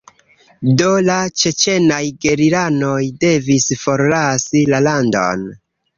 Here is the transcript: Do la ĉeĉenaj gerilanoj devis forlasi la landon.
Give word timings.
Do 0.81 0.85
la 1.09 1.17
ĉeĉenaj 1.41 2.01
gerilanoj 2.25 2.97
devis 3.27 3.69
forlasi 3.83 4.65
la 4.73 4.85
landon. 4.91 5.45